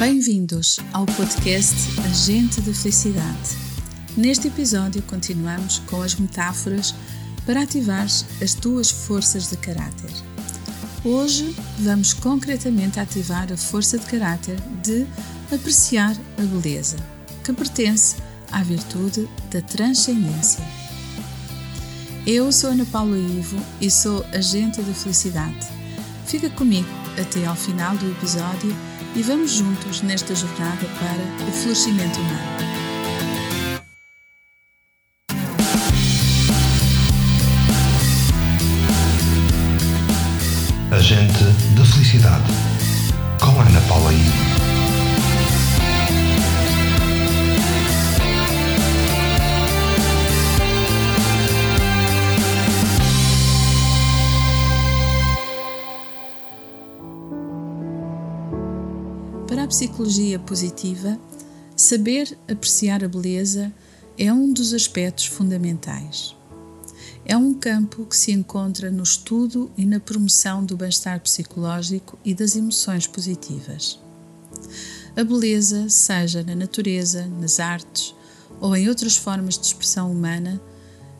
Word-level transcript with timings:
Bem-vindos 0.00 0.80
ao 0.94 1.04
podcast 1.04 1.74
Agente 2.06 2.62
de 2.62 2.72
Felicidade. 2.72 3.50
Neste 4.16 4.48
episódio, 4.48 5.02
continuamos 5.02 5.80
com 5.80 6.00
as 6.00 6.14
metáforas 6.14 6.94
para 7.44 7.64
ativar 7.64 8.06
as 8.06 8.54
tuas 8.54 8.90
forças 8.90 9.50
de 9.50 9.58
caráter. 9.58 10.10
Hoje 11.04 11.54
vamos 11.80 12.14
concretamente 12.14 12.98
ativar 12.98 13.52
a 13.52 13.58
força 13.58 13.98
de 13.98 14.06
caráter 14.06 14.58
de 14.82 15.06
apreciar 15.54 16.16
a 16.38 16.42
beleza, 16.44 16.96
que 17.44 17.52
pertence 17.52 18.16
à 18.50 18.62
virtude 18.62 19.28
da 19.50 19.60
transcendência. 19.60 20.64
Eu 22.26 22.50
sou 22.50 22.70
Ana 22.70 22.86
Paula 22.86 23.18
Ivo 23.18 23.62
e 23.82 23.90
sou 23.90 24.24
agente 24.32 24.80
da 24.80 24.94
felicidade. 24.94 25.68
Fica 26.24 26.48
comigo 26.48 26.88
até 27.20 27.44
ao 27.44 27.54
final 27.54 27.94
do 27.98 28.10
episódio 28.10 28.74
e 29.14 29.22
vamos 29.22 29.52
juntos 29.52 30.02
nesta 30.02 30.34
jornada 30.34 30.86
para 30.98 31.48
o 31.48 31.52
florescimento 31.52 32.18
humano. 32.20 32.60
Agente 40.92 41.44
da 41.76 41.84
Felicidade, 41.84 42.52
com 43.40 43.60
Ana 43.60 43.80
Paula 43.88 44.12
I. 44.12 44.49
Para 59.50 59.64
a 59.64 59.66
psicologia 59.66 60.38
positiva, 60.38 61.18
saber 61.74 62.38
apreciar 62.48 63.02
a 63.02 63.08
beleza 63.08 63.74
é 64.16 64.32
um 64.32 64.52
dos 64.52 64.72
aspectos 64.72 65.26
fundamentais. 65.26 66.36
É 67.24 67.36
um 67.36 67.52
campo 67.52 68.06
que 68.06 68.16
se 68.16 68.30
encontra 68.30 68.92
no 68.92 69.02
estudo 69.02 69.68
e 69.76 69.84
na 69.84 69.98
promoção 69.98 70.64
do 70.64 70.76
bem-estar 70.76 71.18
psicológico 71.18 72.16
e 72.24 72.32
das 72.32 72.54
emoções 72.54 73.08
positivas. 73.08 73.98
A 75.16 75.24
beleza, 75.24 75.88
seja 75.88 76.44
na 76.44 76.54
natureza, 76.54 77.26
nas 77.26 77.58
artes 77.58 78.14
ou 78.60 78.76
em 78.76 78.88
outras 78.88 79.16
formas 79.16 79.58
de 79.58 79.66
expressão 79.66 80.12
humana, 80.12 80.62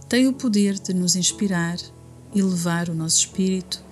tem 0.08 0.28
o 0.28 0.32
poder 0.32 0.78
de 0.78 0.94
nos 0.94 1.16
inspirar, 1.16 1.78
elevar 2.32 2.90
o 2.90 2.94
nosso 2.94 3.18
espírito 3.18 3.84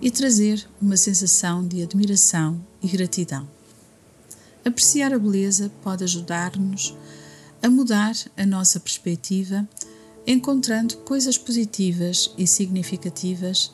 e 0.00 0.08
trazer 0.08 0.64
uma 0.80 0.96
sensação 0.96 1.66
de 1.66 1.82
admiração 1.82 2.64
e 2.80 2.86
gratidão. 2.86 3.48
Apreciar 4.64 5.12
a 5.12 5.18
beleza 5.18 5.70
pode 5.82 6.04
ajudar-nos 6.04 6.96
a 7.62 7.68
mudar 7.68 8.14
a 8.36 8.46
nossa 8.46 8.78
perspectiva 8.78 9.68
encontrando 10.26 10.98
coisas 10.98 11.36
positivas 11.36 12.32
e 12.38 12.46
significativas, 12.46 13.72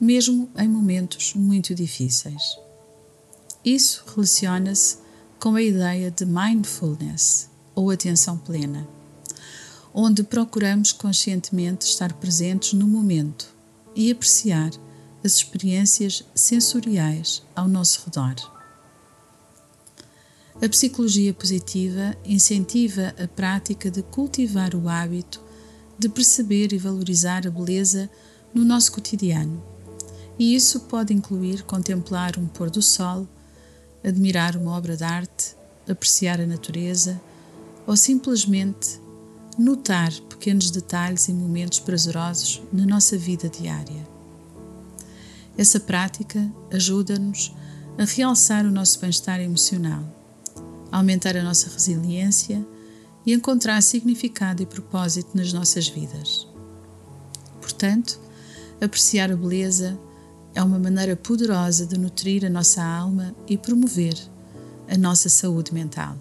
mesmo 0.00 0.50
em 0.58 0.68
momentos 0.68 1.34
muito 1.34 1.74
difíceis. 1.74 2.58
Isso 3.64 4.04
relaciona-se 4.12 4.98
com 5.38 5.54
a 5.54 5.62
ideia 5.62 6.10
de 6.10 6.24
mindfulness, 6.24 7.48
ou 7.74 7.90
atenção 7.90 8.36
plena, 8.38 8.86
onde 9.92 10.22
procuramos 10.22 10.92
conscientemente 10.92 11.86
estar 11.86 12.12
presentes 12.14 12.72
no 12.72 12.86
momento 12.86 13.54
e 13.94 14.10
apreciar 14.10 14.70
as 15.24 15.36
experiências 15.36 16.24
sensoriais 16.34 17.42
ao 17.54 17.68
nosso 17.68 18.02
redor. 18.04 18.34
A 20.62 20.68
psicologia 20.68 21.34
positiva 21.34 22.16
incentiva 22.24 23.12
a 23.22 23.26
prática 23.26 23.90
de 23.90 24.02
cultivar 24.02 24.74
o 24.74 24.88
hábito 24.88 25.42
de 25.98 26.08
perceber 26.08 26.72
e 26.72 26.78
valorizar 26.78 27.46
a 27.46 27.50
beleza 27.50 28.08
no 28.52 28.64
nosso 28.64 28.92
cotidiano. 28.92 29.62
E 30.38 30.54
isso 30.54 30.80
pode 30.80 31.12
incluir 31.12 31.62
contemplar 31.62 32.38
um 32.38 32.46
pôr 32.46 32.70
do 32.70 32.82
sol, 32.82 33.28
admirar 34.02 34.56
uma 34.56 34.76
obra 34.76 34.96
de 34.96 35.04
arte, 35.04 35.56
apreciar 35.88 36.40
a 36.40 36.46
natureza 36.46 37.20
ou 37.86 37.96
simplesmente 37.96 39.00
notar 39.58 40.12
pequenos 40.28 40.70
detalhes 40.70 41.28
e 41.28 41.32
momentos 41.32 41.80
prazerosos 41.80 42.62
na 42.72 42.86
nossa 42.86 43.16
vida 43.16 43.48
diária. 43.48 44.06
Essa 45.56 45.78
prática 45.78 46.50
ajuda-nos 46.72 47.54
a 47.96 48.04
realçar 48.04 48.66
o 48.66 48.70
nosso 48.70 48.98
bem-estar 48.98 49.40
emocional, 49.40 50.04
aumentar 50.94 51.36
a 51.36 51.42
nossa 51.42 51.68
resiliência 51.68 52.64
e 53.26 53.32
encontrar 53.32 53.82
significado 53.82 54.62
e 54.62 54.66
propósito 54.66 55.30
nas 55.36 55.52
nossas 55.52 55.88
vidas. 55.88 56.46
Portanto, 57.60 58.20
apreciar 58.80 59.32
a 59.32 59.36
beleza 59.36 59.98
é 60.54 60.62
uma 60.62 60.78
maneira 60.78 61.16
poderosa 61.16 61.84
de 61.84 61.98
nutrir 61.98 62.44
a 62.44 62.48
nossa 62.48 62.84
alma 62.84 63.34
e 63.48 63.58
promover 63.58 64.14
a 64.88 64.96
nossa 64.96 65.28
saúde 65.28 65.74
mental. 65.74 66.16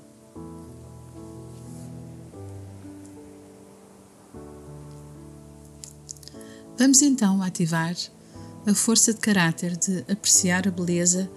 Vamos 6.76 7.04
então 7.04 7.44
ativar 7.44 7.96
a 8.66 8.74
força 8.74 9.14
de 9.14 9.20
caráter 9.20 9.78
de 9.78 10.00
apreciar 10.12 10.68
a 10.68 10.72
beleza 10.72 11.30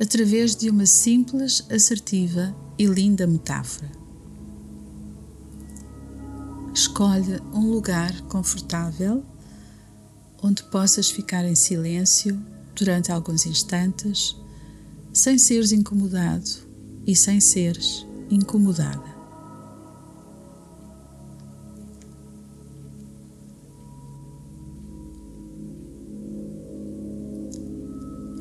através 0.00 0.56
de 0.56 0.68
uma 0.68 0.86
simples, 0.86 1.64
assertiva 1.70 2.52
e 2.78 2.86
linda 2.86 3.26
metáfora. 3.26 3.90
Escolhe 6.72 7.40
um 7.52 7.70
lugar 7.70 8.20
confortável 8.22 9.24
onde 10.42 10.62
possas 10.64 11.10
ficar 11.10 11.44
em 11.44 11.54
silêncio 11.54 12.38
durante 12.74 13.10
alguns 13.10 13.46
instantes, 13.46 14.36
sem 15.12 15.38
seres 15.38 15.72
incomodado 15.72 16.50
e 17.06 17.16
sem 17.16 17.40
seres 17.40 18.04
incomodada. 18.30 19.14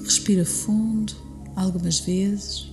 Respira 0.04 0.44
fundo 0.44 1.14
algumas 1.56 2.00
vezes, 2.00 2.73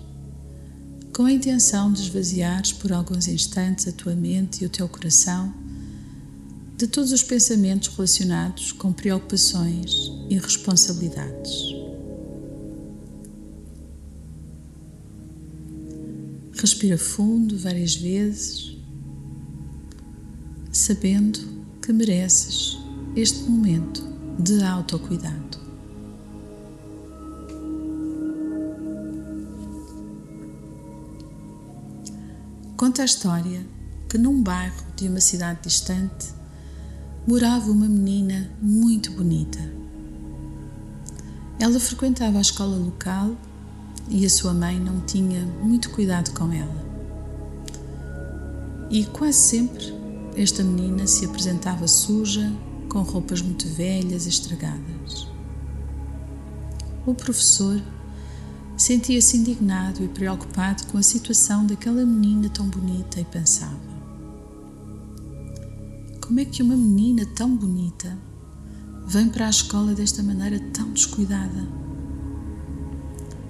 com 1.20 1.26
a 1.26 1.32
intenção 1.32 1.92
de 1.92 2.00
esvaziares 2.00 2.72
por 2.72 2.90
alguns 2.94 3.28
instantes 3.28 3.86
a 3.86 3.92
tua 3.92 4.14
mente 4.14 4.64
e 4.64 4.66
o 4.66 4.70
teu 4.70 4.88
coração 4.88 5.52
de 6.78 6.86
todos 6.86 7.12
os 7.12 7.22
pensamentos 7.22 7.88
relacionados 7.88 8.72
com 8.72 8.90
preocupações 8.90 10.10
e 10.30 10.38
responsabilidades. 10.38 11.74
Respira 16.58 16.96
fundo 16.96 17.58
várias 17.58 17.94
vezes, 17.96 18.78
sabendo 20.72 21.38
que 21.82 21.92
mereces 21.92 22.78
este 23.14 23.40
momento 23.40 24.02
de 24.38 24.62
autocuidado. 24.62 25.59
Conta 32.80 33.02
a 33.02 33.04
história 33.04 33.60
que 34.08 34.16
num 34.16 34.42
bairro 34.42 34.82
de 34.96 35.06
uma 35.06 35.20
cidade 35.20 35.58
distante 35.64 36.28
morava 37.28 37.70
uma 37.70 37.86
menina 37.86 38.50
muito 38.58 39.10
bonita. 39.10 39.58
Ela 41.58 41.78
frequentava 41.78 42.38
a 42.38 42.40
escola 42.40 42.78
local 42.78 43.36
e 44.08 44.24
a 44.24 44.30
sua 44.30 44.54
mãe 44.54 44.80
não 44.80 44.98
tinha 45.02 45.44
muito 45.62 45.90
cuidado 45.90 46.32
com 46.32 46.50
ela. 46.50 46.86
E 48.88 49.04
quase 49.04 49.36
sempre 49.36 49.94
esta 50.34 50.64
menina 50.64 51.06
se 51.06 51.26
apresentava 51.26 51.86
suja, 51.86 52.50
com 52.88 53.02
roupas 53.02 53.42
muito 53.42 53.68
velhas 53.68 54.24
e 54.24 54.30
estragadas. 54.30 55.28
O 57.04 57.12
professor 57.14 57.78
sentia-se 58.80 59.36
indignado 59.36 60.02
e 60.02 60.08
preocupado 60.08 60.86
com 60.86 60.96
a 60.96 61.02
situação 61.02 61.66
daquela 61.66 62.02
menina 62.02 62.48
tão 62.48 62.66
bonita 62.66 63.20
e 63.20 63.24
pensava: 63.26 63.78
como 66.18 66.40
é 66.40 66.46
que 66.46 66.62
uma 66.62 66.74
menina 66.74 67.26
tão 67.26 67.54
bonita 67.54 68.16
vem 69.06 69.28
para 69.28 69.46
a 69.48 69.50
escola 69.50 69.92
desta 69.92 70.22
maneira 70.22 70.58
tão 70.72 70.90
descuidada? 70.92 71.68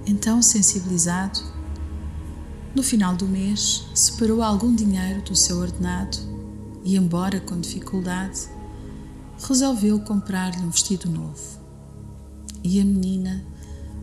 Então, 0.04 0.42
sensibilizado, 0.42 1.38
no 2.74 2.82
final 2.82 3.14
do 3.14 3.28
mês, 3.28 3.86
separou 3.94 4.42
algum 4.42 4.74
dinheiro 4.74 5.22
do 5.22 5.36
seu 5.36 5.58
ordenado 5.58 6.18
e, 6.82 6.96
embora 6.96 7.38
com 7.38 7.60
dificuldade, 7.60 8.48
resolveu 9.38 10.00
comprar-lhe 10.00 10.58
um 10.58 10.70
vestido 10.70 11.08
novo. 11.08 11.60
E 12.64 12.80
a 12.80 12.84
menina 12.84 13.44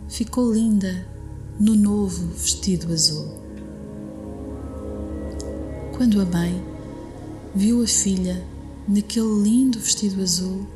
ficou 0.07 0.53
linda 0.53 1.16
no 1.59 1.75
novo 1.75 2.27
vestido 2.35 2.93
azul. 2.93 3.27
Quando 5.95 6.21
a 6.21 6.25
mãe 6.25 6.63
viu 7.55 7.81
a 7.83 7.87
filha 7.87 8.45
naquele 8.87 9.41
lindo 9.41 9.79
vestido 9.79 10.21
azul, 10.21 10.67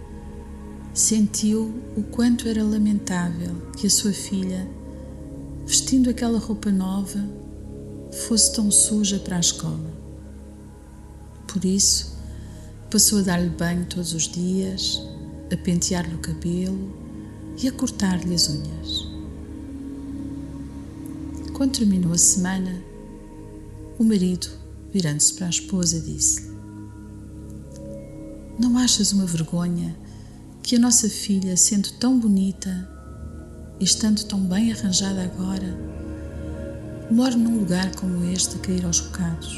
sentiu 0.92 1.72
o 1.96 2.02
quanto 2.02 2.48
era 2.48 2.64
lamentável 2.64 3.56
que 3.78 3.86
a 3.86 3.90
sua 3.92 4.12
filha, 4.12 4.68
vestindo 5.68 6.10
aquela 6.10 6.40
roupa 6.40 6.72
nova, 6.72 7.20
fosse 8.28 8.52
tão 8.54 8.72
suja 8.72 9.20
para 9.20 9.38
a 9.38 9.40
escola. 9.40 9.92
Por 11.48 11.64
isso, 11.64 12.18
passou 12.90 13.20
a 13.20 13.22
dar-lhe 13.22 13.50
banho 13.50 13.86
todos 13.86 14.14
os 14.14 14.28
dias, 14.28 15.00
a 15.54 15.58
pentear-lhe 15.58 16.16
o 16.16 16.20
cabelo 16.20 16.92
e 17.62 17.68
a 17.68 17.72
cortar-lhe 17.72 18.34
as 18.34 18.50
unhas. 18.50 19.11
Quando 21.62 21.78
terminou 21.78 22.12
a 22.12 22.18
semana, 22.18 22.84
o 24.00 24.04
marido, 24.04 24.48
virando-se 24.92 25.36
para 25.36 25.46
a 25.46 25.50
esposa, 25.52 26.00
disse-lhe: 26.00 26.58
Não 28.58 28.80
achas 28.80 29.12
uma 29.12 29.28
vergonha 29.28 29.96
que 30.64 30.76
a 30.76 30.80
nossa 30.80 31.08
filha, 31.08 31.56
sendo 31.56 31.92
tão 32.00 32.20
bonita 32.20 32.90
e 33.80 33.84
estando 33.84 34.24
tão 34.24 34.40
bem 34.40 34.74
arranjada 34.74 35.22
agora, 35.24 35.78
more 37.12 37.36
num 37.36 37.60
lugar 37.60 37.94
como 37.96 38.26
este 38.32 38.56
a 38.56 38.60
cair 38.60 38.84
aos 38.84 39.00
bocados? 39.00 39.54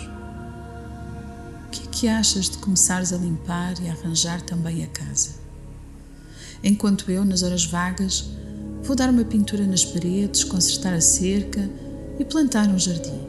O 1.67 1.69
que 1.71 1.83
é 1.83 1.89
que 1.89 2.07
achas 2.09 2.49
de 2.49 2.57
começares 2.57 3.13
a 3.13 3.17
limpar 3.17 3.81
e 3.81 3.87
a 3.87 3.93
arranjar 3.93 4.41
também 4.41 4.83
a 4.83 4.87
casa? 4.87 5.35
Enquanto 6.61 7.09
eu, 7.09 7.23
nas 7.23 7.43
horas 7.43 7.63
vagas, 7.63 8.25
vou 8.81 8.93
dar 8.93 9.09
uma 9.09 9.23
pintura 9.23 9.65
nas 9.65 9.85
paredes, 9.85 10.43
consertar 10.43 10.93
a 10.93 10.99
cerca 10.99 11.69
e 12.23 12.25
plantar 12.25 12.69
um 12.69 12.79
jardim. 12.79 13.19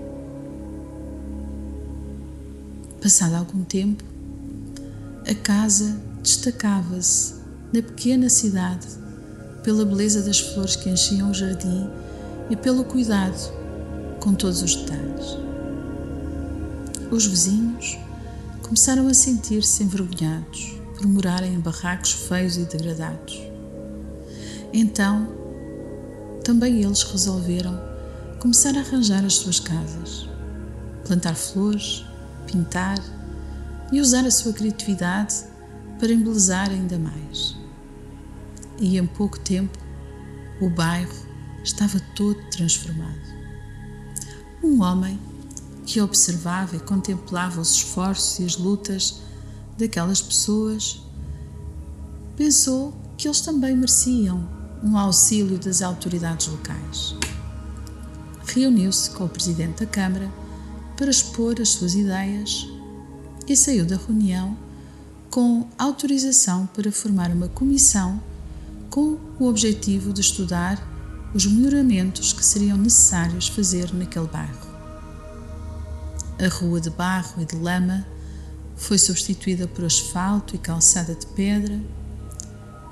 Passado 3.02 3.34
algum 3.34 3.64
tempo, 3.64 4.04
a 5.28 5.34
casa 5.34 6.00
destacava-se 6.22 7.34
na 7.72 7.82
pequena 7.82 8.28
cidade 8.28 8.86
pela 9.64 9.84
beleza 9.84 10.22
das 10.22 10.38
flores 10.38 10.76
que 10.76 10.88
enchiam 10.88 11.32
o 11.32 11.34
jardim 11.34 11.90
e 12.48 12.54
pelo 12.54 12.84
cuidado 12.84 13.52
com 14.20 14.32
todos 14.32 14.62
os 14.62 14.76
detalhes. 14.76 15.38
Os 17.10 17.26
vizinhos 17.26 17.98
começaram 18.62 19.08
a 19.08 19.14
sentir-se 19.14 19.82
envergonhados 19.82 20.76
por 20.96 21.04
morarem 21.08 21.54
em 21.54 21.58
barracos 21.58 22.12
feios 22.12 22.56
e 22.56 22.64
degradados. 22.64 23.42
Então, 24.72 25.28
também 26.44 26.84
eles 26.84 27.02
resolveram 27.02 27.93
começar 28.44 28.76
a 28.76 28.80
arranjar 28.80 29.24
as 29.24 29.36
suas 29.36 29.58
casas, 29.58 30.28
plantar 31.06 31.34
flores, 31.34 32.04
pintar 32.46 32.98
e 33.90 33.98
usar 34.02 34.26
a 34.26 34.30
sua 34.30 34.52
criatividade 34.52 35.34
para 35.98 36.12
embelezar 36.12 36.68
ainda 36.68 36.98
mais. 36.98 37.56
E 38.78 38.98
em 38.98 39.06
pouco 39.06 39.40
tempo 39.40 39.78
o 40.60 40.68
bairro 40.68 41.10
estava 41.64 41.98
todo 42.14 42.38
transformado. 42.50 43.18
Um 44.62 44.82
homem 44.82 45.18
que 45.86 46.02
observava 46.02 46.76
e 46.76 46.80
contemplava 46.80 47.62
os 47.62 47.76
esforços 47.76 48.40
e 48.40 48.44
as 48.44 48.58
lutas 48.58 49.22
daquelas 49.78 50.20
pessoas 50.20 51.00
pensou 52.36 52.94
que 53.16 53.26
eles 53.26 53.40
também 53.40 53.74
mereciam 53.74 54.46
um 54.82 54.98
auxílio 54.98 55.58
das 55.58 55.80
autoridades 55.80 56.48
locais 56.48 57.16
reuniu-se 58.46 59.10
com 59.10 59.24
o 59.24 59.28
presidente 59.28 59.80
da 59.80 59.86
Câmara 59.86 60.30
para 60.96 61.10
expor 61.10 61.60
as 61.60 61.70
suas 61.70 61.94
ideias 61.94 62.68
e 63.46 63.56
saiu 63.56 63.84
da 63.84 63.96
reunião 63.96 64.56
com 65.30 65.66
autorização 65.76 66.66
para 66.66 66.92
formar 66.92 67.30
uma 67.30 67.48
comissão 67.48 68.22
com 68.88 69.18
o 69.38 69.46
objetivo 69.48 70.12
de 70.12 70.20
estudar 70.20 70.80
os 71.34 71.46
melhoramentos 71.46 72.32
que 72.32 72.44
seriam 72.44 72.78
necessários 72.78 73.48
fazer 73.48 73.92
naquele 73.92 74.28
bairro. 74.28 74.74
A 76.38 76.48
rua 76.48 76.80
de 76.80 76.90
barro 76.90 77.42
e 77.42 77.44
de 77.44 77.56
lama 77.56 78.06
foi 78.76 78.98
substituída 78.98 79.66
por 79.66 79.84
asfalto 79.84 80.54
e 80.54 80.58
calçada 80.58 81.14
de 81.14 81.26
pedra, 81.26 81.80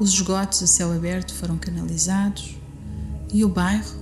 os 0.01 0.11
esgotos 0.13 0.63
a 0.63 0.67
céu 0.67 0.93
aberto 0.93 1.33
foram 1.33 1.57
canalizados 1.57 2.57
e 3.33 3.45
o 3.45 3.49
bairro 3.49 4.02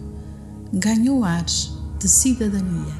ganhou 0.73 1.25
ares 1.25 1.73
de 1.99 2.09
cidadania. 2.09 2.95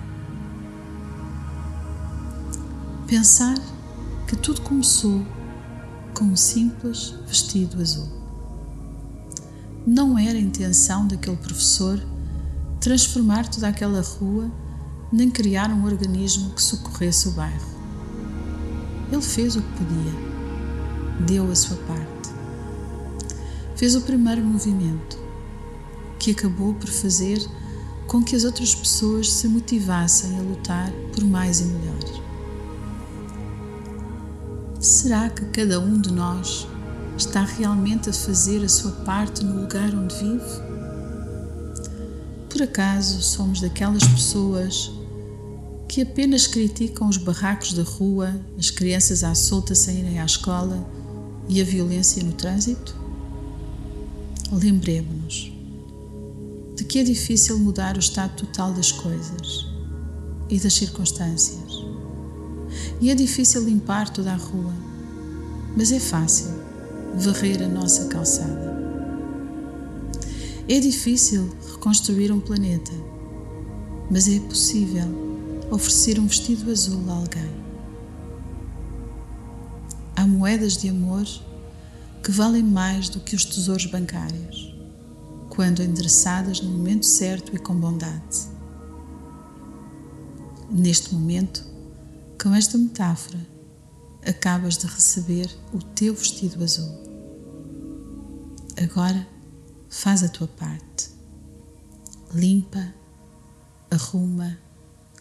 Pensar 3.07 3.57
que 4.27 4.35
tudo 4.37 4.61
começou 4.63 5.25
com 6.13 6.25
um 6.25 6.37
simples 6.37 7.15
vestido 7.29 7.81
azul. 7.81 8.09
Não 9.87 10.19
era 10.19 10.37
a 10.37 10.41
intenção 10.41 11.07
daquele 11.07 11.37
professor 11.37 12.01
transformar 12.81 13.49
toda 13.49 13.69
aquela 13.69 14.03
rua 14.03 14.51
nem 15.13 15.31
criar 15.31 15.71
um 15.71 15.85
organismo 15.85 16.51
que 16.51 16.63
socorresse 16.63 17.29
o 17.29 17.33
bairro. 17.33 17.69
Ele 19.13 19.23
fez 19.23 19.55
o 19.57 19.63
que 19.63 19.73
podia, 19.79 20.13
deu 21.27 21.51
a 21.51 21.55
sua 21.55 21.77
parte. 21.79 22.31
Fez 23.77 23.95
o 23.95 24.03
primeiro 24.03 24.45
movimento, 24.45 25.19
que 26.19 26.33
acabou 26.33 26.75
por 26.75 26.89
fazer 26.89 27.41
com 28.11 28.25
que 28.25 28.35
as 28.35 28.43
outras 28.43 28.75
pessoas 28.75 29.33
se 29.33 29.47
motivassem 29.47 30.37
a 30.37 30.43
lutar 30.43 30.91
por 31.15 31.23
mais 31.23 31.61
e 31.61 31.65
melhor. 31.65 32.23
Será 34.81 35.31
que 35.31 35.45
cada 35.45 35.79
um 35.79 36.01
de 36.01 36.13
nós 36.13 36.67
está 37.17 37.45
realmente 37.45 38.11
a 38.11 38.13
fazer 38.13 38.65
a 38.65 38.69
sua 38.69 38.91
parte 38.91 39.45
no 39.45 39.61
lugar 39.61 39.95
onde 39.95 40.13
vive? 40.17 40.61
Por 42.49 42.63
acaso 42.63 43.23
somos 43.23 43.61
daquelas 43.61 44.03
pessoas 44.03 44.91
que 45.87 46.03
apenas 46.03 46.49
criticam 46.49 47.09
os 47.09 47.17
barracos 47.17 47.75
da 47.75 47.85
rua, 47.85 48.35
as 48.59 48.71
crianças 48.71 49.23
à 49.23 49.37
solta 49.37 49.73
sem 49.73 50.01
irem 50.01 50.19
à 50.19 50.25
escola 50.25 50.85
e 51.49 51.61
a 51.61 51.65
violência 51.65 52.25
no 52.25 52.33
trânsito? 52.33 52.93
Lembremos-nos 54.51 55.60
de 56.81 56.87
que 56.87 56.99
é 56.99 57.03
difícil 57.03 57.59
mudar 57.59 57.95
o 57.97 57.99
estado 57.99 58.35
total 58.37 58.73
das 58.73 58.91
coisas 58.91 59.67
e 60.49 60.59
das 60.59 60.73
circunstâncias. 60.73 61.85
E 63.03 63.11
é 63.11 63.15
difícil 63.15 63.63
limpar 63.63 64.09
toda 64.09 64.33
a 64.33 64.37
rua, 64.37 64.73
mas 65.77 65.93
é 65.93 66.01
fácil 66.01 66.49
varrer 67.17 67.63
a 67.63 67.69
nossa 67.69 68.07
calçada. 68.07 68.81
É 70.67 70.81
difícil 70.81 71.55
reconstruir 71.71 72.33
um 72.33 72.41
planeta, 72.41 72.93
mas 74.11 74.27
é 74.27 74.41
possível 74.41 75.05
oferecer 75.71 76.19
um 76.19 76.27
vestido 76.27 76.71
azul 76.71 77.05
a 77.11 77.13
alguém. 77.13 77.51
Há 80.17 80.27
moedas 80.27 80.79
de 80.79 80.89
amor 80.89 81.27
que 82.25 82.31
valem 82.31 82.63
mais 82.63 83.11
do 83.11 83.21
que 83.21 83.37
os 83.37 83.45
tesouros 83.45 83.85
bancários 83.85 84.70
quando 85.61 85.83
endereçadas 85.83 86.63
no 86.63 86.71
momento 86.71 87.05
certo 87.05 87.55
e 87.55 87.59
com 87.59 87.75
bondade. 87.75 88.49
Neste 90.71 91.13
momento, 91.13 91.63
com 92.43 92.55
esta 92.55 92.79
metáfora, 92.79 93.47
acabas 94.27 94.79
de 94.79 94.87
receber 94.87 95.55
o 95.71 95.83
teu 95.83 96.15
vestido 96.15 96.65
azul. 96.65 96.89
Agora, 98.83 99.29
faz 99.91 100.23
a 100.23 100.31
tua 100.31 100.49
parte. 100.49 101.11
Limpa, 102.33 102.95
arruma, 103.91 104.59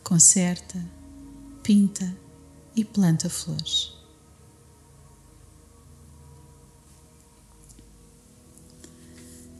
conserta, 0.05 0.81
pinta 1.61 2.15
e 2.77 2.85
planta 2.85 3.29
flores. 3.29 3.98